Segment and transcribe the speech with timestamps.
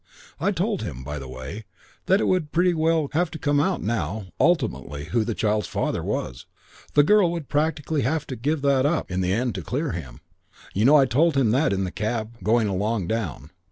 [0.39, 1.65] I told him, by the way,
[2.07, 6.01] that it would pretty well have to come out now, ultimately, who the child's father
[6.03, 6.47] was:
[6.95, 10.19] the girl would practically have to give that up in the end to clear him.
[10.73, 13.51] You know, I told him that in the cab going along down.